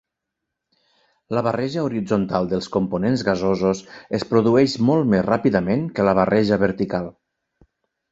La 1.37 1.41
barreja 1.47 1.83
horitzontal 1.89 2.49
dels 2.53 2.69
components 2.75 3.23
gasosos 3.27 3.81
es 4.19 4.25
produeix 4.31 4.79
molt 4.87 5.11
més 5.13 5.23
ràpidament 5.27 5.85
que 5.99 6.07
la 6.09 6.15
barreja 6.21 6.59
vertical. 6.65 7.13